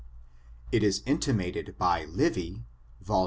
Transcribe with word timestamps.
It 0.71 0.81
is 0.81 1.03
intimated 1.05 1.75
by 1.77 2.05
Livy, 2.05 2.65
vol. 3.03 3.19